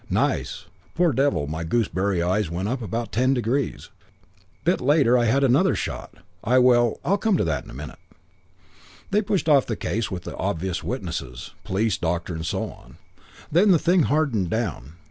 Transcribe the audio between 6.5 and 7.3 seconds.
well, I'll